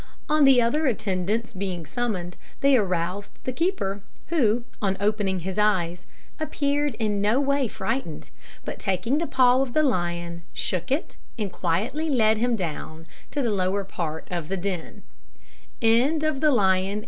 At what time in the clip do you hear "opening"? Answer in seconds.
4.99-5.41